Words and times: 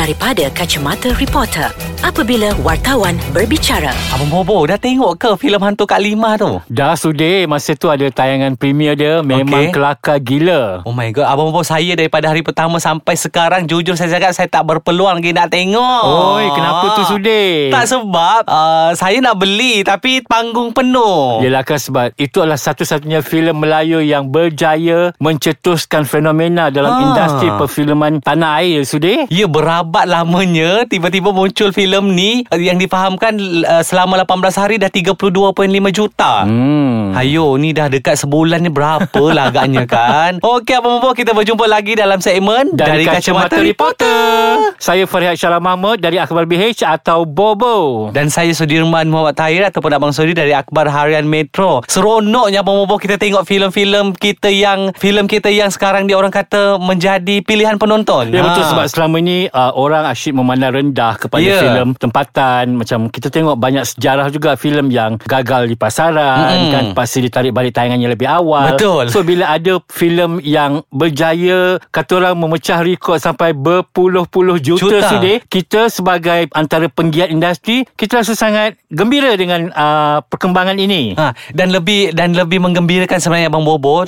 daripada 0.00 0.48
kacamata 0.48 1.12
reporter 1.14 1.68
apabila 2.00 2.56
wartawan 2.58 3.12
berbicara. 3.30 3.92
Abang 4.08 4.32
Bobo 4.32 4.64
dah 4.64 4.80
tengok 4.80 5.12
ke 5.14 5.28
filem 5.36 5.60
Hantu 5.60 5.84
Kak 5.84 6.00
Lima 6.00 6.40
tu? 6.40 6.56
Dah 6.66 6.96
sudah 6.96 7.44
Masa 7.44 7.76
tu 7.76 7.86
ada 7.86 8.08
tayangan 8.08 8.56
premier 8.56 8.96
dia 8.96 9.20
Memang 9.20 9.68
Okey. 9.68 9.76
kelakar 9.76 10.16
gila 10.16 10.80
Oh 10.82 10.96
my 10.96 11.12
god, 11.12 11.28
Abang 11.28 11.52
Bobo 11.52 11.60
saya 11.60 11.92
daripada 11.92 12.26
hari 12.26 12.40
pertama 12.40 12.80
sampai 12.80 13.12
sekarang 13.12 13.68
jujur 13.68 13.92
saya 13.92 14.08
cakap 14.10 14.32
saya 14.32 14.48
tak 14.48 14.64
berpeluang 14.64 15.20
lagi 15.20 15.36
nak 15.36 15.52
tengok. 15.52 16.02
Oi 16.32 16.48
kenapa 16.50 16.86
tu 16.96 17.02
sudah 17.06 17.52
Tak 17.68 17.84
sebab 17.86 18.40
uh, 18.48 18.90
saya 18.96 19.20
nak 19.20 19.36
beli 19.36 19.84
tapi 19.84 20.24
panggung 20.24 20.72
penuh. 20.72 21.44
Yelah 21.44 21.60
kan 21.60 21.76
sebab 21.76 22.16
Itu 22.16 22.40
adalah 22.40 22.56
satu-satunya 22.56 23.20
filem 23.20 23.52
Melayu 23.54 24.00
Yang 24.00 24.24
berjaya 24.30 24.98
Mencetuskan 25.20 26.02
fenomena 26.02 26.72
Dalam 26.72 26.88
Ah. 26.90 27.02
industri 27.02 27.52
perfilman 27.52 28.18
Tanah 28.18 28.64
air 28.64 28.80
sudah 28.82 29.28
Ya 29.28 29.44
berabat 29.90 30.06
lamanya 30.06 30.86
tiba-tiba 30.86 31.34
muncul 31.34 31.74
filem 31.74 32.14
ni 32.14 32.46
uh, 32.46 32.54
yang 32.54 32.78
difahamkan 32.78 33.34
uh, 33.66 33.82
selama 33.82 34.22
18 34.22 34.54
hari 34.54 34.74
dah 34.78 34.86
32.5 34.86 35.50
juta. 35.90 36.46
Hmm 36.46 37.10
Hayo 37.10 37.58
ni 37.58 37.74
dah 37.74 37.90
dekat 37.90 38.14
sebulan 38.14 38.62
ni 38.62 38.70
berapa 38.70 39.18
lah 39.34 39.50
agaknya 39.50 39.82
kan 39.82 40.38
Okey 40.46 40.78
Abang 40.78 41.02
Bobo 41.02 41.10
kita 41.10 41.34
berjumpa 41.34 41.66
lagi 41.66 41.98
dalam 41.98 42.22
segmen 42.22 42.70
dari, 42.70 43.02
Kacamata, 43.02 43.58
Reporter. 43.58 44.78
Saya 44.78 45.10
Farihat 45.10 45.34
Syarah 45.34 45.58
Mahmud 45.58 45.98
dari 45.98 46.22
Akhbar 46.22 46.46
BH 46.46 46.86
atau 46.86 47.26
Bobo. 47.26 48.08
Dan 48.14 48.30
saya 48.30 48.54
Sudirman 48.54 49.10
Muhammad 49.10 49.34
Tahir 49.34 49.66
Ataupun 49.66 49.90
Abang 49.90 50.14
Sudi 50.14 50.38
dari 50.38 50.54
Akbar 50.54 50.86
Harian 50.86 51.26
Metro 51.26 51.82
Seronoknya 51.90 52.62
Abang 52.62 52.78
Bobo 52.78 52.94
kita 52.94 53.18
tengok 53.18 53.42
filem-filem 53.42 54.14
kita 54.14 54.46
yang 54.46 54.94
filem 54.94 55.26
kita 55.26 55.50
yang 55.50 55.74
sekarang 55.74 56.06
dia 56.06 56.14
orang 56.14 56.30
kata 56.30 56.78
menjadi 56.78 57.42
pilihan 57.42 57.74
penonton 57.74 58.30
Ya 58.30 58.46
betul 58.46 58.58
Ha. 58.60 58.70
sebab 58.76 58.86
selama 58.92 59.16
ni 59.18 59.48
uh, 59.48 59.69
orang 59.72 60.06
asyik 60.06 60.32
memandang 60.32 60.72
rendah 60.72 61.14
kepada 61.16 61.38
Ya. 61.40 61.58
filem 61.58 61.94
tempatan 61.94 62.74
macam 62.74 63.06
kita 63.06 63.28
tengok 63.28 63.54
banyak 63.54 63.84
sejarah 63.84 64.28
juga 64.28 64.54
filem 64.54 64.88
yang 64.88 65.18
gagal 65.20 65.66
di 65.66 65.74
pasaran 65.74 66.38
Mm-mm. 66.60 66.70
kan 66.70 66.84
pasti 66.92 67.20
ditarik 67.20 67.50
balik 67.50 67.70
tayangannya 67.70 68.08
lebih 68.08 68.26
awal. 68.26 68.72
Betul. 68.72 69.08
So 69.08 69.20
bila 69.20 69.50
ada 69.50 69.78
filem 69.86 70.38
yang 70.40 70.82
berjaya 70.90 71.60
kata 71.86 72.12
orang 72.16 72.36
memecah 72.36 72.80
rekod 72.80 73.16
sampai 73.16 73.50
berpuluh-puluh 73.50 74.56
juta, 74.56 74.80
Juta. 74.80 75.08
sudah 75.08 75.36
kita 75.44 75.88
sebagai 75.88 76.46
antara 76.52 76.86
penggiat 76.86 77.28
industri 77.28 77.82
kita 77.92 78.20
rasa 78.20 78.32
sangat 78.32 78.78
gembira 78.86 79.34
dengan 79.34 79.70
uh, 79.70 80.22
perkembangan 80.22 80.76
ini. 80.76 81.14
Ha, 81.14 81.32
dan 81.50 81.70
lebih 81.70 82.12
dan 82.12 82.32
lebih 82.32 82.58
menggembirakan 82.58 83.16
sebenarnya 83.16 83.48
Abang 83.48 83.62
Bobo 83.62 84.02
uh, 84.02 84.06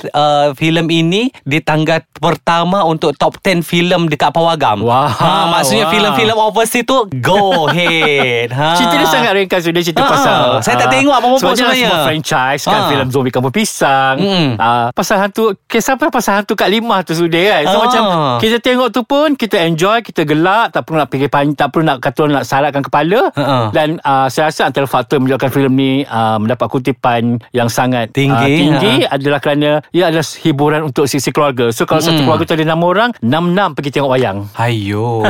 filem 0.53 0.87
ini 0.89 1.21
di 1.41 1.59
tangga 1.59 1.99
pertama 2.13 2.83
untuk 2.83 3.13
top 3.13 3.37
10 3.37 3.61
filem 3.61 4.07
dekat 4.07 4.31
Pawagam. 4.31 4.81
Wow, 4.81 5.05
Ha, 5.05 5.29
maksudnya 5.53 5.85
wow. 5.85 5.93
filem-filem 5.93 6.35
overseas 6.35 6.83
tu 6.83 6.97
go 7.15 7.39
ahead. 7.67 8.49
Ha. 8.49 8.67
Cerita 8.77 8.95
dia 8.95 9.07
sangat 9.07 9.31
ringkas 9.33 9.61
Sudah 9.61 9.79
cerita 9.79 10.01
Ah, 10.01 10.09
pasal 10.09 10.39
saya 10.59 10.75
tak 10.75 10.87
ah, 10.87 10.91
tengok 10.91 11.13
apa-apa 11.13 11.35
sebab 11.37 11.49
dia 11.49 11.57
sebenarnya. 11.59 11.85
semua 11.85 11.99
franchise 12.03 12.61
Kan 12.63 12.73
Ah. 12.75 12.87
filem 12.87 13.07
Zombie 13.07 13.29
Kampung 13.29 13.53
Pisang 13.53 14.15
Mm. 14.15 14.49
ah, 14.55 14.87
Pasal 14.91 15.15
hantu 15.19 15.43
Kisah 15.63 15.93
apa 15.93 16.09
pasal 16.09 16.33
hantu 16.37 16.53
kat 16.53 16.67
lima 16.67 17.01
tu 17.01 17.13
sudah 17.13 17.43
kan 17.51 17.63
So 17.65 17.75
Ah. 17.75 17.81
macam 17.81 18.03
Kita 18.39 18.57
tengok 18.59 18.89
tu 18.89 19.01
pun 19.03 19.33
Kita 19.33 19.55
enjoy 19.59 20.01
Kita 20.01 20.23
gelak 20.23 20.71
Tak 20.71 20.83
perlu 20.83 20.97
nak 20.97 21.07
fikir 21.07 21.27
panjang 21.27 21.55
Tak 21.55 21.67
perlu 21.69 21.83
nak 21.83 21.97
kata 21.99 22.17
orang 22.19 22.35
nak 22.35 22.45
saratkan 22.45 22.81
kepala 22.81 23.21
Ah. 23.33 23.67
Dan 23.69 24.01
ah, 24.01 24.27
saya 24.27 24.49
rasa 24.49 24.65
antara 24.65 24.85
faktor 24.85 25.15
Yang 25.15 25.23
menyebabkan 25.25 25.51
filem 25.51 25.73
ni 25.73 25.91
ah, 26.03 26.35
Mendapat 26.35 26.67
kutipan 26.67 27.21
Yang 27.51 27.69
sangat 27.71 28.11
Tinggi, 28.11 28.33
ah, 28.33 28.49
tinggi 28.49 28.93
ah. 29.03 29.13
Adalah 29.13 29.39
kerana 29.39 29.69
Ia 29.89 30.09
adalah 30.09 30.25
hiburan 30.37 30.81
Untuk 30.83 31.05
sisi 31.05 31.29
keluarga 31.29 31.69
So 31.69 31.83
kalau 31.83 31.99
satu 31.99 32.15
Mm. 32.15 32.25
keluarga 32.25 32.43
tu 32.43 32.53
ada 32.53 32.63
enam 32.63 32.81
orang 32.81 33.09
Enam-enam 33.19 33.69
pergi 33.71 33.89
tengok 33.91 34.09
wayang 34.09 34.39
Hayo 34.53 35.21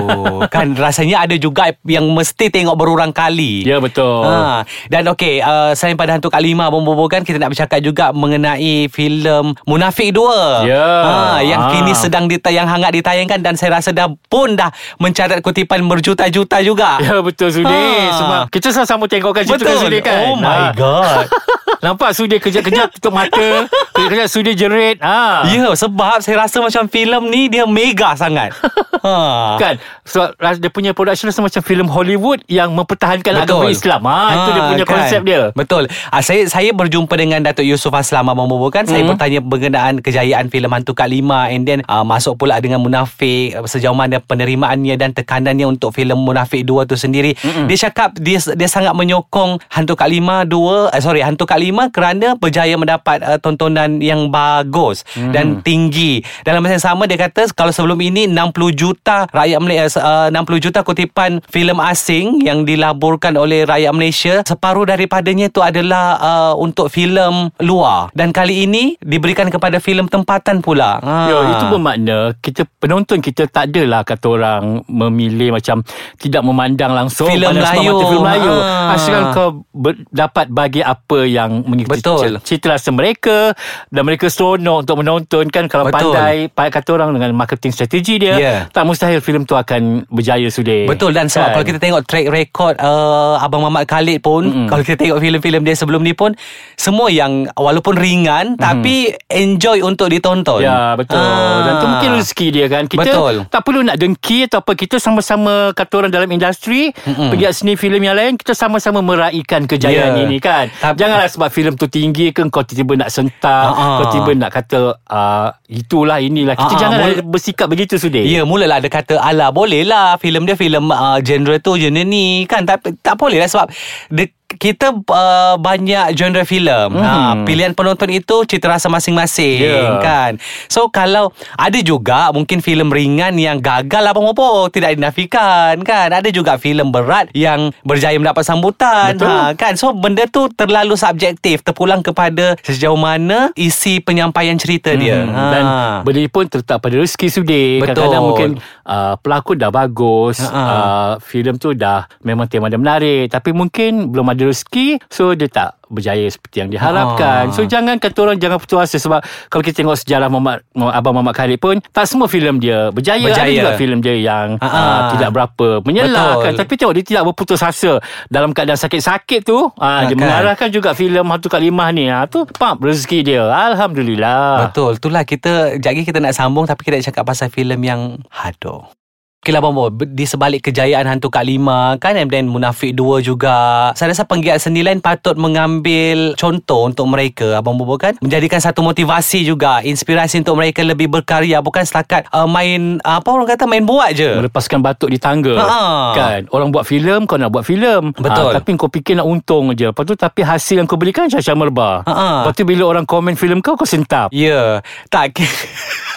Kan 0.47 0.73
rasanya 0.73 1.23
ada 1.23 1.35
juga 1.35 1.71
Yang 1.83 2.05
mesti 2.07 2.45
tengok 2.49 2.75
berulang 2.75 3.09
kali 3.09 3.63
Ya 3.63 3.77
betul 3.77 4.23
Ha, 4.23 4.61
dan 4.87 5.03
okey 5.09 5.39
uh, 5.39 5.71
selain 5.73 5.93
pada 5.93 6.13
hantu 6.13 6.27
Kak 6.27 6.39
Lima 6.39 6.67
Bobo 6.67 7.05
kan 7.05 7.21
kita 7.21 7.37
nak 7.37 7.49
bercakap 7.49 7.79
juga 7.79 8.11
mengenai 8.11 8.87
filem 8.87 9.53
Munafik 9.63 10.11
2. 10.11 10.65
Ya. 10.65 10.83
Ha, 10.83 11.13
yang 11.41 11.61
Ha. 11.61 11.69
kini 11.71 11.93
sedang 11.93 12.25
ditayang 12.25 12.65
hangat 12.65 12.93
ditayangkan 12.93 13.39
dan 13.39 13.53
saya 13.53 13.77
rasa 13.77 13.89
dah 13.89 14.09
pun 14.27 14.53
dah 14.53 14.69
mencatat 14.97 15.39
kutipan 15.39 15.83
berjuta-juta 15.83 16.59
juga. 16.59 16.97
Ya 16.99 17.19
betul 17.19 17.49
Sudi 17.49 17.69
Ha. 17.69 18.15
Sebab 18.15 18.41
kita 18.49 18.71
sama-sama 18.71 19.05
tengokkan 19.05 19.43
cerita 19.43 19.65
kan. 19.65 19.77
Sudi 19.79 19.99
kan 19.99 20.17
Oh 20.25 20.35
my 20.35 20.47
Ha. 20.47 20.71
god. 20.73 21.27
Nampak 21.83 22.15
Sudi 22.15 22.39
kejap-kejap 22.39 22.87
tutup 22.89 23.11
mata 23.11 23.67
Kejap-kejap 23.91 24.27
Sudi 24.27 24.51
jerit 24.53 24.97
ha. 24.97 25.43
Ya 25.45 25.67
sebab 25.69 26.17
saya 26.17 26.39
rasa 26.39 26.57
macam 26.57 26.87
filem 26.87 27.27
ni 27.27 27.45
dia 27.45 27.67
mega 27.67 28.15
sangat. 28.15 28.55
ha. 29.05 29.59
Kan 29.59 29.75
so, 30.01 30.23
ras- 30.37 30.57
Dia 30.57 30.69
punya 30.69 30.91
production 30.91 31.27
rasa 31.27 31.41
macam 31.41 31.59
filem 31.59 31.85
Hollywood 31.85 32.39
Yang 32.47 32.71
mempertahankan 32.71 33.33
agama 33.37 33.67
Islam 33.67 34.01
ha, 34.03 34.19
Itu 34.31 34.49
dia 34.49 34.61
Ha, 34.61 34.69
punya 34.69 34.85
kan? 34.85 34.93
konsep 34.95 35.21
dia 35.21 35.41
Betul. 35.51 35.83
Ah, 36.07 36.21
saya 36.21 36.47
saya 36.47 36.71
berjumpa 36.71 37.11
dengan 37.13 37.41
Datuk 37.41 37.63
Yusof 37.63 37.91
Aslam 37.91 38.25
Abang 38.25 38.47
Bobo 38.47 38.69
kan. 38.69 38.85
Saya 38.85 39.01
Hmm. 39.01 39.11
bertanya 39.11 39.39
berkenaan 39.39 39.99
kejayaan 39.99 40.47
filem 40.47 40.69
Hantu 40.69 40.93
Kak 40.93 41.05
Lima 41.05 41.49
and 41.49 41.63
then 41.63 41.83
uh, 41.85 42.01
masuk 42.01 42.37
pula 42.37 42.55
dengan 42.57 42.79
Munafik 42.79 43.51
uh, 43.53 43.65
sejauh 43.65 43.91
mana 43.91 44.19
penerimaannya 44.19 44.95
dan 44.95 45.11
tekanannya 45.11 45.65
untuk 45.67 45.91
filem 45.91 46.15
Munafik 46.15 46.61
2 46.63 46.85
tu 46.85 46.95
sendiri. 46.95 47.33
Hmm. 47.35 47.65
Dia 47.65 47.77
cakap 47.81 48.13
dia 48.15 48.37
dia 48.39 48.69
sangat 48.69 48.93
menyokong 48.93 49.57
Hantu 49.67 49.93
Kak 49.93 50.07
Lima 50.07 50.45
2 50.45 50.53
uh, 50.87 50.99
sorry 50.99 51.19
Hantu 51.19 51.43
Kak 51.43 51.57
Lima 51.57 51.72
kerana 51.89 52.35
berjaya 52.35 52.75
mendapat 52.75 53.21
uh, 53.21 53.37
tontonan 53.37 53.97
yang 53.97 54.27
bagus 54.27 55.05
Hmm. 55.13 55.29
dan 55.29 55.47
tinggi. 55.61 56.21
Dalam 56.41 56.63
masa 56.63 56.75
yang 56.75 56.85
sama 56.85 57.03
dia 57.05 57.17
kata 57.17 57.45
kalau 57.51 57.69
sebelum 57.69 57.99
ini 57.99 58.25
60 58.25 58.53
juta 58.73 59.25
rakyat 59.29 59.59
Malaysia 59.59 59.99
uh, 59.99 60.27
60 60.29 60.63
juta 60.63 60.79
kutipan 60.81 61.37
filem 61.47 61.77
asing 61.79 62.41
yang 62.41 62.63
dilaburkan 62.63 63.33
oleh 63.35 63.63
rakyat 63.63 63.93
Malaysia 63.93 64.33
separuh 64.41 64.85
daripadanya 64.85 65.47
itu 65.47 65.59
adalah 65.59 66.17
uh, 66.17 66.53
untuk 66.55 66.89
filem 66.89 67.49
luar 67.59 68.09
dan 68.11 68.29
kali 68.29 68.65
ini 68.65 68.95
diberikan 68.99 69.47
kepada 69.47 69.77
filem 69.77 70.05
tempatan 70.05 70.59
pula. 70.59 70.97
Ha. 70.99 71.15
Ya, 71.29 71.37
itu 71.53 71.65
bermakna 71.69 72.17
kita 72.39 72.65
penonton 72.77 73.19
kita 73.19 73.47
tak 73.47 73.71
adalah 73.71 74.03
kata 74.03 74.25
orang 74.27 74.63
memilih 74.85 75.53
macam 75.53 75.81
tidak 76.17 76.43
memandang 76.43 76.91
langsung 76.93 77.27
Melayu. 77.27 77.95
filem 78.01 78.21
Melayu. 78.21 78.53
Ha. 78.53 78.93
Asalkan 78.93 79.23
kau 79.31 79.49
ber, 79.71 79.93
dapat 80.09 80.47
bagi 80.49 80.81
apa 80.81 81.23
yang 81.23 81.62
mengikuti 81.65 81.99
Betul. 81.99 82.37
c- 82.37 82.55
cita 82.55 82.71
rasa 82.71 82.89
mereka 82.89 83.51
dan 83.87 84.03
mereka 84.03 84.27
seronok 84.27 84.83
untuk 84.83 84.95
menonton 84.97 85.45
kan 85.47 85.65
kalau 85.65 85.85
Betul. 85.85 86.11
pandai 86.11 86.47
pa- 86.47 86.67
kata 86.67 86.89
orang 86.93 87.11
dengan 87.11 87.31
marketing 87.33 87.71
strategi 87.71 88.17
dia 88.17 88.35
Ya. 88.35 88.55
tak 88.67 88.83
mustahil 88.83 89.19
filem 89.19 89.43
tu 89.43 89.53
akan 89.53 90.05
berjaya 90.07 90.47
sudah. 90.47 90.85
Betul 90.85 91.11
dan 91.11 91.25
sebab 91.25 91.43
Kan? 91.43 91.53
kalau 91.53 91.65
kita 91.65 91.79
tengok 91.79 92.01
track 92.03 92.27
record 92.27 92.75
uh, 92.77 93.37
Abang 93.37 93.61
Mamat 93.61 93.85
Khalid 93.85 94.19
pun 94.19 94.43
Mm-mm. 94.43 94.67
kalau 94.67 94.81
kita 94.81 94.97
tengok 94.99 95.19
filem-filem 95.19 95.61
dia 95.61 95.73
sebelum 95.73 95.99
ni 95.99 96.11
pun 96.11 96.33
semua 96.75 97.07
yang 97.07 97.49
walaupun 97.53 97.93
ringan 97.93 98.55
tapi 98.55 99.11
enjoy 99.27 99.81
untuk 99.81 100.07
ditonton. 100.07 100.61
Ya 100.61 100.93
betul 100.93 101.15
Ah. 101.15 101.61
Dan 101.63 101.73
tu 101.75 101.87
mungkin 101.87 102.09
rezeki 102.15 102.47
dia 102.49 102.65
kan 102.67 102.83
Kita 102.85 103.05
Betul. 103.05 103.33
tak 103.47 103.61
perlu 103.61 103.79
nak 103.81 103.95
dengki 103.95 104.43
Atau 104.43 104.59
apa 104.59 104.73
Kita 104.73 104.97
sama-sama 104.97 105.71
Kata 105.71 105.93
orang 105.95 106.09
dalam 106.09 106.27
industri 106.27 106.91
Mm-mm. 106.91 107.29
Pegiat 107.29 107.53
seni 107.53 107.73
filem 107.73 108.01
yang 108.01 108.13
lain 108.13 108.33
Kita 108.35 108.51
sama-sama 108.51 108.99
meraihkan 108.99 109.63
kejayaan 109.63 109.91
Ya. 110.13 110.21
ini 110.21 110.37
kan 110.37 110.67
Tapi- 110.69 110.97
Janganlah 110.97 111.29
sebab 111.29 111.42
filem 111.49 111.73
tu 111.73 111.89
tinggi 111.89 112.29
ke 112.29 112.45
Kau 112.47 112.61
tiba-tiba 112.61 113.03
nak 113.03 113.09
sentak 113.09 113.67
ah. 113.73 113.97
Kau 113.99 114.05
tiba 114.13 114.31
nak 114.37 114.51
kata 114.53 114.95
uh, 114.99 115.49
Itulah 115.65 116.21
inilah. 116.21 116.53
Kita 116.53 116.73
ah, 116.75 116.79
janganlah 116.79 117.07
mul- 117.19 117.33
bersikap 117.33 117.67
begitu 117.67 117.97
sudah 117.97 118.21
Ya 118.21 118.45
mulalah 118.45 118.77
ada 118.77 118.87
kata 118.87 119.17
Alah 119.17 119.49
boleh 119.49 119.81
lah 119.83 120.15
Filem 120.21 120.45
dia 120.45 120.53
filem 120.53 120.85
uh, 120.87 121.17
genre 121.19 121.57
tu 121.57 121.75
genre 121.75 122.03
ni. 122.05 122.45
Kan 122.45 122.63
tak, 122.63 122.83
tak 123.01 123.15
boleh 123.17 123.41
lah 123.41 123.49
sebab 123.49 123.67
dia, 124.13 124.29
kita 124.55 124.93
uh, 124.93 125.55
banyak 125.55 126.13
genre 126.13 126.43
filem. 126.43 126.89
Mhm. 126.91 127.01
Ha, 127.01 127.13
pilihan 127.43 127.71
penonton 127.71 128.09
itu 128.09 128.43
cita 128.43 128.69
rasa 128.69 128.87
masing-masing 128.87 129.59
Ya. 129.59 129.99
kan. 129.99 130.31
So 130.67 130.87
kalau 130.87 131.29
ada 131.53 131.79
juga 131.79 132.29
mungkin 132.29 132.59
filem 132.59 132.87
ringan 132.87 133.35
yang 133.35 133.57
gagal 133.57 134.03
apa 134.03 134.19
apa 134.19 134.47
tidak 134.69 134.95
dinafikan 134.95 135.81
kan. 135.81 136.09
Ada 136.09 136.29
juga 136.29 136.55
filem 136.55 136.89
berat 136.89 137.29
yang 137.31 137.73
berjaya 137.81 138.15
mendapat 138.15 138.43
sambutan. 138.43 139.15
Betul. 139.15 139.29
Ha, 139.29 139.53
kan. 139.53 139.73
So 139.73 139.91
benda 139.91 140.25
tu 140.25 140.49
terlalu 140.49 140.93
subjektif 140.93 141.61
terpulang 141.61 141.99
kepada 141.99 142.55
sejauh 142.61 142.95
mana 142.95 143.49
isi 143.53 143.99
penyampaian 143.99 144.55
cerita 144.55 144.93
dia. 144.93 145.23
Hmm, 145.23 145.31
Ha. 145.33 145.43
Dan 145.49 145.63
benda 146.03 146.21
pun 146.29 146.45
terletak 146.45 146.77
pada 146.77 146.95
rezeki 146.95 147.27
sudi. 147.27 147.65
Kadang-kadang 147.79 148.23
mungkin 148.23 148.49
uh, 148.83 149.15
pelakon 149.17 149.57
dah 149.57 149.69
bagus, 149.69 150.37
Ha-ha. 150.39 150.61
uh, 150.61 151.11
filem 151.19 151.55
tu 151.55 151.73
dah 151.73 152.05
memang 152.21 152.45
tema 152.45 152.67
dia 152.67 152.77
menarik, 152.77 153.27
tapi 153.27 153.49
mungkin 153.49 154.09
belum 154.09 154.27
ada 154.27 154.42
rezeki, 154.43 154.99
so 155.07 155.31
dia 155.33 155.47
tak 155.47 155.79
berjaya 155.93 156.25
seperti 156.25 156.65
yang 156.65 156.69
diharapkan. 156.73 157.49
Ha. 157.49 157.53
So 157.53 157.69
jangan 157.69 158.01
kata 158.01 158.17
orang 158.25 158.37
jangan 158.41 158.57
putus 158.57 158.81
asa 158.81 158.97
sebab 158.97 159.21
kalau 159.47 159.61
kita 159.61 159.85
tengok 159.85 159.93
sejarah 159.93 160.25
Muhammad, 160.25 160.65
Muhammad 160.73 160.95
Abang 160.97 161.13
Muhammad 161.13 161.35
Khalid 161.37 161.59
pun 161.61 161.77
tak 161.93 162.09
semua 162.09 162.25
filem 162.25 162.57
dia 162.57 162.89
berjaya. 162.89 163.21
Berjaya. 163.21 163.45
Ada 163.45 163.53
juga 163.53 163.71
filem 163.77 163.99
dia 164.01 164.15
yang 164.17 164.57
Ha-ha. 164.57 164.81
uh, 164.81 165.01
tidak 165.13 165.29
berapa 165.29 165.67
menyelahkan. 165.85 166.51
Tapi 166.57 166.73
tengok 166.73 166.93
dia 166.97 167.05
tidak 167.05 167.23
berputus 167.29 167.61
asa 167.61 168.01
dalam 168.27 168.57
keadaan 168.57 168.79
sakit-sakit 168.81 169.45
tu. 169.45 169.69
Uh, 169.77 170.01
dia 170.09 170.17
Kan. 170.17 170.25
mengarahkan 170.25 170.69
juga 170.73 170.97
filem 170.97 171.23
Hantu 171.29 171.47
Kalimah 171.53 171.93
ni. 171.93 172.09
Ha, 172.09 172.25
tu 172.25 172.49
pap 172.57 172.81
rezeki 172.81 173.19
dia. 173.21 173.45
Alhamdulillah. 173.45 174.73
Betul, 174.73 174.97
itulah 174.97 175.21
kita 175.21 175.77
Sekejap 175.83 176.15
kita 176.15 176.19
nak 176.23 176.33
sambung 176.33 176.63
Tapi 176.63 176.81
kita 176.81 176.95
nak 176.97 177.05
cakap 177.11 177.23
pasal 177.27 177.47
filem 177.51 177.79
yang 177.83 178.01
Hado 178.31 179.02
Okay 179.43 179.51
lah 179.51 179.59
Bobo 179.59 179.91
Di 179.91 180.23
sebalik 180.23 180.71
kejayaan 180.71 181.03
Hantu 181.03 181.27
Kak 181.27 181.43
Lima 181.43 181.99
Kan 181.99 182.15
And 182.15 182.31
then 182.31 182.47
Munafik 182.47 182.95
2 182.95 183.19
juga 183.19 183.91
Saya 183.91 184.15
rasa 184.15 184.23
penggiat 184.23 184.63
seni 184.63 184.87
lain 184.87 185.03
Patut 185.03 185.35
mengambil 185.35 186.31
Contoh 186.39 186.87
untuk 186.87 187.11
mereka 187.11 187.59
Abang 187.59 187.75
Bobo 187.75 187.99
kan 187.99 188.15
Menjadikan 188.23 188.63
satu 188.63 188.79
motivasi 188.79 189.43
juga 189.43 189.83
Inspirasi 189.83 190.39
untuk 190.39 190.55
mereka 190.55 190.79
Lebih 190.87 191.11
berkarya 191.11 191.59
Bukan 191.59 191.83
setakat 191.83 192.23
uh, 192.31 192.47
Main 192.47 193.03
uh, 193.03 193.19
Apa 193.19 193.35
orang 193.35 193.51
kata 193.51 193.67
Main 193.67 193.83
buat 193.83 194.15
je 194.15 194.31
Melepaskan 194.31 194.79
batuk 194.79 195.11
di 195.11 195.19
tangga 195.19 195.59
Ha. 195.59 196.15
Kan 196.15 196.41
Orang 196.47 196.71
buat 196.71 196.87
filem 196.87 197.27
Kau 197.27 197.35
nak 197.35 197.51
buat 197.51 197.67
filem 197.67 198.15
Betul. 198.15 198.47
ha, 198.47 198.55
Tapi 198.55 198.79
kau 198.79 198.87
fikir 198.87 199.19
nak 199.19 199.27
untung 199.27 199.75
je 199.75 199.91
Lepas 199.91 200.07
tu 200.07 200.15
tapi 200.15 200.47
hasil 200.47 200.79
yang 200.79 200.87
kau 200.87 200.95
belikan 200.95 201.27
Syah 201.27 201.51
merbah 201.51 202.07
Ha. 202.07 202.47
Lepas 202.47 202.55
tu 202.55 202.63
bila 202.63 202.87
orang 202.87 203.03
komen 203.03 203.35
filem 203.35 203.59
kau 203.59 203.75
Kau 203.75 203.83
sentap 203.83 204.31
Ya 204.31 204.55
yeah. 204.55 204.71
Tak 205.11 205.35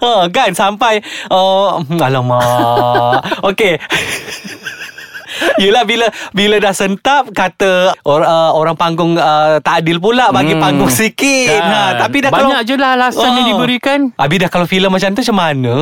Ha, 0.00 0.26
kan 0.36 0.50
sampai 0.54 1.02
oh, 1.30 1.82
Alamak. 2.00 3.22
Okay 3.54 3.76
Yelah 5.62 5.82
bila 5.82 6.06
bila 6.30 6.56
dah 6.58 6.70
sentap 6.70 7.30
kata 7.30 7.94
or, 8.02 8.20
uh, 8.20 8.52
orang 8.52 8.74
panggung 8.74 9.14
uh, 9.14 9.58
tak 9.58 9.80
adil 9.80 9.98
pula 9.98 10.30
bagi 10.30 10.52
Hmm. 10.52 10.62
panggung 10.62 10.88
sikit. 10.88 11.50
Kan. 11.50 11.62
Ha 11.64 11.82
tapi 11.98 12.16
dah 12.20 12.30
Banyak 12.30 12.42
kalau 12.56 12.62
je 12.64 12.74
lah 12.76 12.90
alasan 12.94 13.30
yang 13.32 13.46
diberikan 13.48 13.98
Habis 14.14 14.38
dah 14.38 14.48
kalau 14.48 14.66
filem 14.66 14.86
macam 14.88 15.10
tu 15.10 15.20
macam 15.20 15.36
mana? 15.36 15.74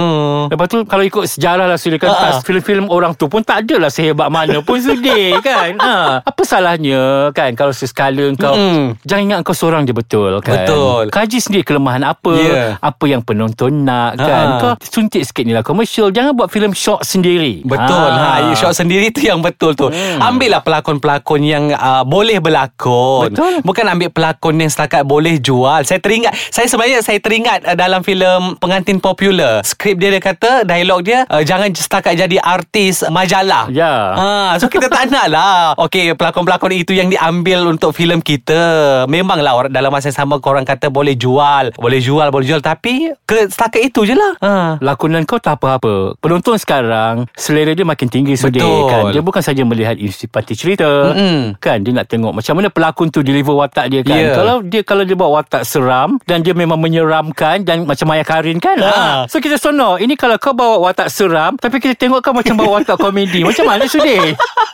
Lepas 0.46 0.66
tu 0.66 0.78
kalau 0.84 1.02
ikut 1.02 1.25
sejarah 1.26 1.66
lah 1.66 1.76
Sudir 1.76 1.99
kan 1.99 2.08
Ha. 2.08 2.31
uh 2.31 2.40
Filem-filem 2.40 2.87
orang 2.87 3.12
tu 3.12 3.26
pun 3.26 3.43
tak 3.43 3.62
adalah 3.62 3.88
sehebat 3.88 4.28
mana 4.28 4.60
pun 4.60 4.78
Sudir 4.82 5.37
kan 5.40 5.76
ha. 5.76 6.22
Apa 6.22 6.43
salahnya 6.43 7.02
kan 7.31 7.52
Kalau 7.52 7.70
sesekala 7.70 8.32
kau 8.34 8.54
Mm-mm. 8.54 8.96
Jangan 9.02 9.22
ingat 9.25 9.38
kau 9.43 9.52
seorang 9.52 9.82
je 9.82 9.93
betul 9.93 10.38
kan 10.38 10.62
Betul. 10.62 11.04
Kaji 11.10 11.38
sendiri 11.38 11.62
kelemahan 11.62 12.02
apa 12.02 12.32
Ya. 12.34 12.78
Apa 12.78 13.04
yang 13.04 13.20
penonton 13.20 13.82
nak 13.82 14.16
kan 14.16 14.31
Ha. 14.49 14.58
Kau 14.58 14.72
suntik 14.81 15.22
sikit 15.22 15.43
ni 15.43 15.52
lah 15.52 15.60
komersial 15.60 16.08
Jangan 16.08 16.32
buat 16.32 16.49
filem 16.49 16.72
short 16.72 17.02
sendiri 17.02 17.60
Betul 17.62 18.08
ha, 18.08 18.40
ha 18.40 18.54
shot 18.54 18.72
sendiri 18.72 19.10
tu 19.10 19.20
yang 19.20 19.42
betul 19.43 19.75
tu. 19.75 19.91
Hmm. 19.91 20.23
Ambillah 20.23 20.62
pelakon-pelakon 20.62 21.41
yang 21.43 21.65
uh, 21.75 22.06
boleh 22.06 22.39
berlakon. 22.39 23.35
Betul. 23.35 23.61
Bukan 23.67 23.85
ambil 23.91 24.09
pelakon 24.15 24.62
yang 24.62 24.71
setakat 24.71 25.03
boleh 25.05 25.43
jual. 25.43 25.83
Saya 25.85 25.99
teringat 25.99 26.33
saya 26.49 26.71
sebenarnya 26.71 27.03
saya 27.03 27.19
teringat 27.19 27.67
uh, 27.67 27.77
dalam 27.77 28.06
filem 28.06 28.56
Pengantin 28.62 29.03
Popular. 29.03 29.61
Skrip 29.67 29.99
dia 29.99 30.15
dia 30.15 30.23
kata 30.23 30.62
dialog 30.65 31.03
dia 31.03 31.27
uh, 31.27 31.43
jangan 31.43 31.69
setakat 31.75 32.15
jadi 32.15 32.39
artis 32.39 33.05
majalah. 33.11 33.67
Ya. 33.69 34.15
Ha, 34.15 34.56
so 34.62 34.71
kita 34.71 34.87
tak 34.87 35.11
nak 35.11 35.27
lah 35.33 35.75
Okey 35.81 36.15
pelakon-pelakon 36.15 36.73
itu 36.77 36.93
yang 36.93 37.09
diambil 37.09 37.67
Untuk 37.73 37.97
filem 37.97 38.21
kita 38.21 39.05
Memanglah 39.09 39.56
orang 39.56 39.73
dalam 39.73 39.91
masa 39.91 40.12
yang 40.12 40.25
sama 40.25 40.38
Korang 40.38 40.69
kata 40.69 40.93
boleh 40.93 41.17
jual 41.17 41.75
Boleh 41.75 41.99
jual 41.99 42.29
Boleh 42.29 42.47
jual 42.47 42.61
Tapi 42.61 43.11
ke 43.25 43.49
Setakat 43.49 43.83
itu 43.83 44.05
je 44.05 44.15
lah 44.15 44.33
ha. 44.45 44.53
Lakonan 44.79 45.25
kau 45.25 45.41
tak 45.41 45.59
apa-apa 45.59 46.15
Penonton 46.21 46.61
sekarang 46.61 47.27
Selera 47.35 47.73
dia 47.73 47.88
makin 47.88 48.06
tinggi 48.12 48.37
Sudir 48.37 48.61
Betul. 48.61 48.88
kan 48.93 49.03
Dia 49.11 49.23
bukan 49.32 49.40
saja 49.40 49.64
melihat 49.64 49.96
parti 50.29 50.52
cerita 50.52 51.08
Mm-mm. 51.08 51.56
Kan 51.56 51.81
dia 51.81 51.96
nak 51.96 52.05
tengok 52.05 52.37
Macam 52.37 52.61
mana 52.61 52.69
pelakon 52.69 53.08
tu 53.08 53.25
Deliver 53.25 53.56
watak 53.56 53.88
dia 53.88 54.05
kan 54.05 54.12
Ya. 54.12 54.37
Kalau 54.37 54.61
dia 54.61 54.84
kalau 54.84 55.08
dia 55.08 55.17
buat 55.17 55.32
watak 55.32 55.64
seram 55.64 56.20
Dan 56.29 56.44
dia 56.44 56.52
memang 56.52 56.76
menyeramkan 56.76 57.64
Dan 57.64 57.88
macam 57.88 58.05
Maya 58.05 58.20
Karin 58.23 58.61
kan 58.61 58.76
Ha. 58.76 58.93
ha. 58.93 59.08
So 59.25 59.40
kita 59.40 59.56
sonor 59.56 59.96
Ini 59.96 60.12
kalau 60.14 60.37
kau 60.37 60.52
bawa 60.52 60.76
watak 60.84 61.08
seram 61.08 61.56
Tapi 61.56 61.81
kita 61.81 61.96
tengok 61.96 62.20
kau 62.20 62.37
macam 62.37 62.61
bawa 62.61 62.84
watak 62.84 63.00
komedi 63.00 63.40
Macam 63.40 63.64
mana 63.64 63.88
Sudir 63.88 64.37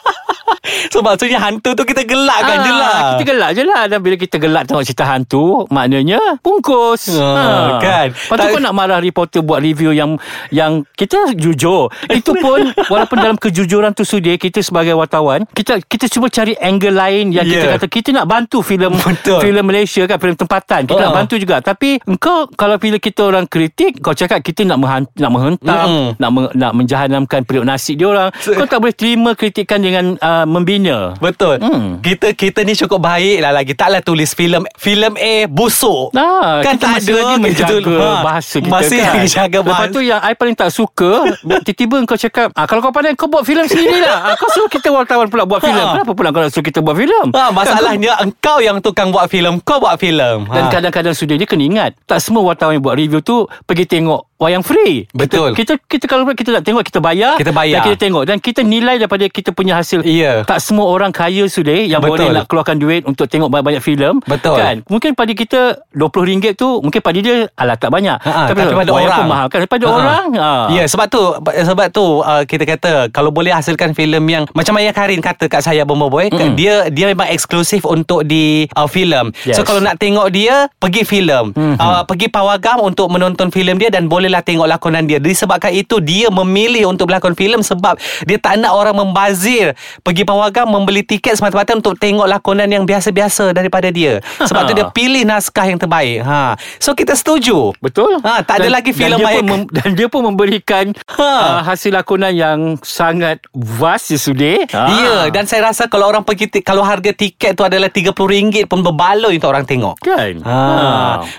So 0.89 0.99
maksudnya 0.99 1.39
hantu 1.39 1.73
tu 1.73 1.83
kita 1.83 2.03
gelakkan 2.03 2.49
Ah, 2.55 2.65
je 2.65 2.73
lah. 2.73 2.97
Kita 3.13 3.25
gelak 3.27 3.51
je 3.53 3.63
lah. 3.63 3.83
Dan 3.87 3.99
bila 3.99 4.15
kita 4.15 4.37
gelak 4.37 4.63
tengok 4.65 4.83
cerita 4.83 5.05
hantu 5.05 5.69
Maknanya 5.69 6.41
Bungkus. 6.41 7.13
Ah, 7.15 7.77
kan. 7.79 8.07
Lepas 8.09 8.29
tu 8.31 8.41
Tak- 8.41 8.51
kau 8.51 8.61
nak 8.61 8.73
marah 8.73 8.99
reporter 8.99 9.41
Buat 9.41 9.61
review 9.61 9.91
yang 9.91 10.17
Yang 10.49 10.89
kita 10.95 11.33
jujur. 11.33 11.89
Itu 12.09 12.33
pun 12.35 12.73
Walaupun 12.93 13.17
dalam 13.17 13.37
kejujuran 13.37 13.93
tu 13.93 14.03
sudi 14.03 14.35
Kita 14.35 14.59
sebagai 14.59 14.93
wartawan 14.93 15.45
Kita 15.47 15.79
kita 15.81 16.07
cuba 16.07 16.29
cari 16.29 16.55
angle 16.55 16.91
lain 16.91 17.31
Yang 17.31 17.47
kita 17.47 17.57
Yeah. 17.59 17.75
kata 17.75 17.87
Kita 17.87 18.09
nak 18.13 18.27
bantu 18.27 18.59
filem 18.61 18.93
filem 19.45 19.65
Malaysia 19.65 20.03
kan 20.05 20.17
Filem 20.17 20.37
tempatan. 20.37 20.81
Kita 20.85 20.97
Ah. 20.97 21.05
nak 21.05 21.17
bantu 21.17 21.35
juga. 21.37 21.57
Tapi 21.59 22.01
Engkau 22.03 22.49
Kalau 22.51 22.77
bila 22.77 22.97
kita 22.97 23.21
orang 23.25 23.45
kritik 23.45 23.99
Kau 23.99 24.13
cakap 24.13 24.41
kita 24.41 24.63
nak 24.63 24.79
menghan- 24.79 25.11
nak 25.15 25.31
menghentam 25.31 25.87
Mm-mm. 25.87 26.07
Nak 26.17 26.31
me- 26.31 26.53
nak 26.55 26.73
menjahanamkan 26.73 27.41
periuk 27.43 27.63
nasi 27.63 27.93
dia 27.93 28.07
orang. 28.07 28.29
So- 28.39 28.53
Kau 28.53 28.65
tak 28.65 28.79
boleh 28.79 28.93
terima 28.93 29.33
kritikan 29.33 29.79
dengan 29.79 30.17
uh, 30.17 30.45
Membina 30.79 31.19
Betul. 31.19 31.59
Hmm. 31.59 31.99
Kita 31.99 32.31
kita 32.33 32.63
ni 32.63 32.73
cukup 32.73 33.03
baik 33.03 33.43
lah 33.43 33.51
lagi. 33.51 33.75
Taklah 33.75 33.99
tulis 33.99 34.31
filem 34.31 34.63
Filem 34.79 35.19
A 35.19 35.35
busuk. 35.45 36.15
Nah, 36.15 36.63
Kan 36.63 36.79
tak 36.79 37.03
masih 37.03 37.11
ada 37.11 37.13
lagi 37.13 37.27
kita 37.29 37.43
menjaga 37.43 37.77
tu- 37.83 37.99
ha, 37.99 38.11
bahasa 38.23 38.57
kita 38.57 38.71
Masih 38.71 38.99
kan. 38.99 39.07
lagi 39.11 39.29
jaga 39.37 39.59
Lepas 39.59 39.73
bahasa. 39.75 39.91
tu 39.91 40.01
yang 40.01 40.21
I 40.21 40.33
paling 40.33 40.57
tak 40.57 40.71
suka 40.71 41.11
Tiba-tiba 41.67 41.97
kau 42.07 42.15
cakap 42.17 42.49
ah, 42.55 42.65
Kalau 42.65 42.81
kau 42.81 42.93
pandai 42.95 43.13
kau 43.13 43.27
buat 43.27 43.43
filem 43.43 43.67
sendiri 43.67 43.99
lah 44.01 44.33
ah, 44.33 44.35
Kau 44.39 44.47
suruh 44.49 44.71
kita 44.71 44.89
wartawan 44.89 45.27
pula 45.27 45.43
buat 45.43 45.59
filem. 45.59 45.75
Ha. 45.77 45.93
Kenapa 45.99 46.13
pula 46.15 46.29
kau 46.31 46.41
nak 46.41 46.53
suruh 46.55 46.65
kita 46.65 46.79
buat 46.79 46.95
filem? 46.95 47.27
Ha, 47.35 47.51
Masalahnya 47.51 48.13
engkau 48.21 48.59
yang 48.61 48.79
tukang 48.79 49.11
buat 49.11 49.27
filem 49.27 49.59
Kau 49.61 49.83
buat 49.83 49.99
filem. 49.99 50.47
Dan 50.47 50.65
ha. 50.65 50.71
kadang-kadang 50.71 51.13
sudah 51.13 51.35
dia 51.35 51.45
kena 51.45 51.65
ingat. 51.65 51.91
Tak 52.07 52.23
semua 52.23 52.45
wartawan 52.45 52.79
yang 52.79 52.85
buat 52.85 52.95
review 52.95 53.19
tu 53.19 53.45
Pergi 53.67 53.85
tengok 53.85 54.28
wayang 54.39 54.63
free 54.63 55.05
Betul. 55.11 55.53
Kita 55.53 55.75
kita, 55.75 55.83
kita 55.85 56.05
kalau 56.07 56.25
kita 56.25 56.51
nak 56.51 56.63
tengok 56.63 56.83
Kita 56.83 56.99
bayar 56.99 57.35
Kita 57.35 57.51
bayar. 57.51 57.75
Dan 57.75 57.85
kita 57.85 57.99
tengok 57.99 58.23
Dan 58.25 58.37
kita 58.39 58.61
nilai 58.63 58.97
daripada 58.97 59.27
kita 59.27 59.51
punya 59.51 59.75
hasil 59.75 60.01
Ya. 60.01 60.43
Tak 60.43 60.59
semua 60.59 60.87
orang 60.87 61.11
kaya 61.11 61.45
sudah 61.45 61.75
Yang 61.75 62.01
Betul. 62.01 62.13
boleh 62.15 62.27
nak 62.33 62.45
keluarkan 62.47 62.77
duit 62.77 63.03
Untuk 63.03 63.27
tengok 63.27 63.49
banyak-banyak 63.49 63.83
filem 63.83 64.23
Betul. 64.23 64.57
kan? 64.57 64.77
Mungkin 64.87 65.13
pada 65.13 65.33
kita 65.33 65.61
RM20 65.93 66.55
tu 66.55 66.79
Mungkin 66.81 67.01
pada 67.01 67.19
dia 67.19 67.51
Alah 67.55 67.75
tak 67.75 67.91
banyak 67.91 68.17
Ha, 68.21 68.47
tapi 68.47 68.63
pada 68.63 68.89
wayang 68.89 69.05
orang 69.05 69.19
pun 69.19 69.27
mahal 69.29 69.47
kan 69.49 69.59
Pada 69.65 69.85
Ha. 69.85 69.93
orang 69.93 70.27
ha. 70.35 70.51
Ya 70.71 70.85
sebab 70.85 71.07
tu 71.07 71.23
Sebab 71.45 71.87
tu 71.91 72.05
uh, 72.21 72.43
Kita 72.45 72.65
kata 72.65 72.93
Kalau 73.09 73.31
boleh 73.31 73.51
hasilkan 73.51 73.93
filem 73.93 74.23
yang 74.25 74.45
Macam 74.53 74.73
Maya 74.73 74.91
Karin 74.91 75.19
kata 75.19 75.47
kat 75.47 75.61
saya 75.61 75.83
Bomba 75.83 76.07
Boy 76.07 76.29
Mm-mm. 76.29 76.55
Dia 76.55 76.87
dia 76.89 77.07
memang 77.07 77.27
eksklusif 77.29 77.83
Untuk 77.83 78.23
di 78.23 78.71
uh, 78.73 78.87
filem 78.87 79.31
Yes. 79.43 79.57
So 79.57 79.63
kalau 79.63 79.81
nak 79.81 79.97
tengok 79.97 80.31
dia 80.31 80.71
Pergi 80.77 81.03
filem 81.03 81.51
Mhm. 81.51 81.77
uh, 81.77 82.03
Pergi 82.05 82.29
pawagam 82.29 82.79
Untuk 82.83 83.09
menonton 83.09 83.49
filem 83.49 83.75
dia 83.77 83.89
Dan 83.89 84.07
bolehlah 84.29 84.45
tengok 84.45 84.69
lakonan 84.69 85.03
dia 85.03 85.17
Disebabkan 85.17 85.73
itu 85.73 85.97
Dia 85.99 86.29
memilih 86.29 86.85
untuk 86.87 87.09
berlakon 87.09 87.33
filem 87.33 87.65
Sebab 87.65 87.97
Dia 88.29 88.37
tak 88.37 88.61
nak 88.61 88.77
orang 88.77 88.93
membazir 88.95 89.73
Pergi 90.05 90.23
pawagam 90.23 90.69
Membeli 90.69 91.01
tiket 91.01 91.41
semata-mata 91.41 91.73
Untuk 91.73 91.97
tengok 91.97 92.29
lakonan 92.29 92.69
yang 92.69 92.85
biasa-biasa 92.85 93.57
Daripada 93.57 93.89
dia 93.89 94.21
Sebab 94.39 94.69
tu 94.69 94.77
dia 94.77 94.87
pilih 94.99 95.25
naskah 95.25 95.65
yang 95.65 95.81
terbaik 95.81 96.21
ha. 96.21 96.53
So 96.77 96.93
kita 96.93 97.17
setuju 97.17 97.73
Betul 97.81 98.21
Ha, 98.21 98.43
tak 98.43 98.61
ada 98.61 98.69
lagi 98.69 98.93
filem 98.93 99.17
dan 99.17 99.25
Maya 99.25 99.41
pun 99.41 99.47
mem- 99.47 99.71
dan 99.71 99.89
dia 99.95 100.07
pun 100.07 100.21
memberikan 100.21 100.93
Ha. 101.09 101.25
uh, 101.25 101.59
Hasil 101.65 101.95
lakonan 101.95 102.35
yang 102.35 102.59
Sangat 102.83 103.41
vast 103.51 104.13
ya 104.13 104.19
sudah 104.19 104.69
Ya 104.69 105.17
dan 105.31 105.47
saya 105.47 105.71
rasa 105.71 105.87
kalau 105.87 106.05
orang 106.05 106.21
pergi 106.21 106.51
ti- 106.51 106.61
kalau 106.61 106.83
harga 106.83 107.15
tiket 107.15 107.55
tu 107.55 107.63
adalah 107.63 107.89
RM30 107.89 108.67
pun 108.67 108.83
berbaloi 108.83 109.33
untuk 109.33 109.49
orang 109.49 109.65
tengok. 109.65 109.97
Kan 110.03 110.43
Ha. 110.43 110.59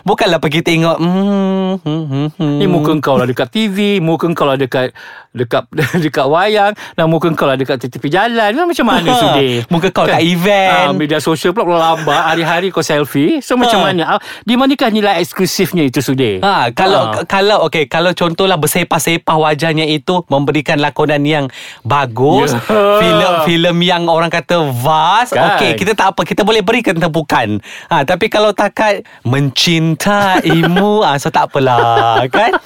Bukanlah 0.01 0.39
pergi 0.39 0.63
tengok 0.63 0.97
hmm, 0.97 1.73
hmm, 1.79 2.03
hmm, 2.05 2.27
hmm. 2.33 2.55
Ni 2.55 2.65
muka 2.79 2.93
kau 3.03 3.15
lah 3.19 3.27
dekat 3.27 3.51
TV 3.51 3.99
Muka 3.99 4.31
kau 4.31 4.47
lah 4.47 4.55
dekat 4.55 4.95
Dekat 5.29 5.69
dekat 6.03 6.25
wayang 6.25 6.73
Dan 6.93 7.05
muka 7.05 7.29
kau 7.31 7.45
lah 7.45 7.53
dekat 7.53 7.77
tepi 7.79 8.09
jalan 8.09 8.49
Macam 8.49 8.85
mana 8.85 9.09
Ha. 9.13 9.15
sudah 9.15 9.41
Muka 9.69 9.87
kau 9.89 10.03
kat 10.03 10.19
event. 10.19 10.89
ha, 10.89 10.91
Media 10.91 11.17
sosial 11.17 11.53
pula 11.53 11.77
lambat 11.77 12.33
Hari-hari 12.33 12.69
kau 12.69 12.81
selfie 12.81 13.37
So 13.39 13.53
macam 13.53 13.77
Ha. 13.79 13.85
mana 13.85 14.03
Ah, 14.09 14.19
Di 14.41 14.53
manakah 14.53 14.89
nilai 14.89 15.21
eksklusifnya 15.21 15.85
itu 15.85 16.01
sudah 16.01 16.41
Ha, 16.41 16.53
kalau 16.73 17.13
Ha. 17.13 17.29
kalau 17.29 17.69
okey 17.69 17.85
kalau 17.85 18.09
contohlah 18.11 18.57
bersepah-sepah 18.57 19.37
wajahnya 19.39 19.85
itu 19.85 20.25
memberikan 20.25 20.77
lakonan 20.77 21.21
yang 21.21 21.45
bagus, 21.81 22.51
Ya. 22.51 22.61
filem-filem 22.97 23.77
yang 23.79 24.03
orang 24.05 24.27
kata 24.27 24.65
vast, 24.73 25.33
Kan. 25.33 25.55
okey 25.55 25.77
kita 25.77 25.93
tak 25.93 26.13
apa 26.13 26.21
kita 26.23 26.41
boleh 26.41 26.61
berikan 26.61 26.95
tepukan. 26.95 27.61
Ha 27.87 28.01
tapi 28.01 28.27
kalau 28.27 28.49
takat 28.49 29.05
mencintaimu 29.23 31.01
ah 31.07 31.15
so 31.15 31.29
tak 31.29 31.47
apalah 31.47 32.25
kan. 32.27 32.57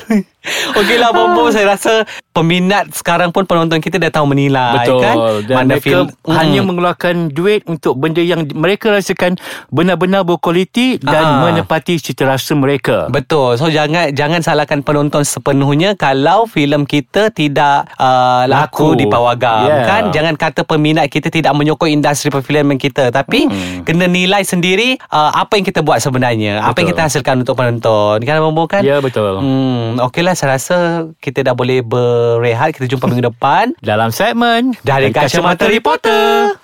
Okeylah 0.78 1.12
Bombo 1.12 1.50
saya 1.50 1.70
rasa 1.70 2.04
peminat 2.30 2.90
sekarang 2.92 3.30
pun 3.30 3.44
penonton 3.44 3.78
kita 3.78 3.98
dah 3.98 4.12
tahu 4.12 4.26
menilai 4.28 4.80
Betul 4.80 5.00
kan. 5.00 5.16
Dan 5.44 5.56
Mana 5.56 5.70
mereka 5.72 5.86
film- 5.86 6.12
hanya 6.28 6.60
Hmm. 6.60 6.68
mengeluarkan 6.68 7.16
duit 7.30 7.62
Untuk 7.66 7.94
benda 7.96 8.20
yang 8.20 8.46
mereka 8.50 8.90
rasakan 8.90 9.38
Benar-benar 9.70 10.24
berkualiti 10.24 10.98
Dan 10.98 11.14
Ah. 11.16 11.42
menepati 11.44 11.98
cita 11.98 12.26
rasa 12.26 12.54
mereka 12.54 13.06
Betul. 13.08 13.56
So 13.56 13.68
jangan 13.68 14.12
jangan 14.12 14.40
salahkan 14.40 14.82
penonton 14.82 15.22
sepenuhnya 15.22 15.94
kalau 15.94 16.46
filem 16.46 16.84
kita 16.84 17.30
tidak 17.30 17.90
uh, 17.96 18.46
laku, 18.46 18.94
Laku. 18.94 19.00
di 19.00 19.06
pawagam 19.06 19.66
Yeah. 19.66 19.86
kan. 19.86 20.04
Jangan 20.10 20.34
kata 20.36 20.62
peminat 20.64 21.08
kita 21.08 21.30
tidak 21.30 21.54
menyokong 21.54 21.92
industri 21.92 22.28
perfilman 22.28 22.76
kita 22.76 23.10
tapi 23.10 23.46
Hmm. 23.46 23.84
kena 23.84 24.06
nilai 24.06 24.42
sendiri 24.42 24.98
uh, 25.08 25.32
apa 25.34 25.56
yang 25.56 25.64
kita 25.64 25.80
buat 25.80 26.00
sebenarnya. 26.00 26.60
Apa 26.60 26.80
yang 26.80 26.90
Betul. 26.90 26.90
kita 26.90 27.02
hasilkan 27.04 27.36
untuk 27.40 27.56
penonton. 27.56 28.18
Kan 28.20 28.36
Abang 28.36 28.54
Bo, 28.54 28.66
kan? 28.66 28.82
Ya 28.82 28.98
betul 28.98 29.36
Hmm, 29.36 30.00
okeylah 30.02 30.34
saya 30.44 30.60
rasa 30.60 30.78
kita 31.24 31.40
dah 31.40 31.56
boleh 31.56 31.80
berehat. 31.80 32.76
Kita 32.76 32.84
jumpa 32.92 33.08
minggu 33.08 33.32
depan 33.32 33.72
Dalam 33.80 34.12
segmen 34.12 34.76
dari 34.84 35.08
Kacamata 35.16 35.72
Reporter. 35.72 36.60